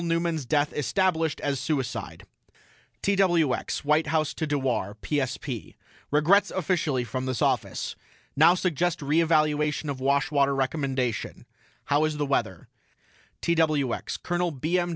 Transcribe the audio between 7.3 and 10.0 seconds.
OFFICE NOW SUGGEST RE EVALUATION OF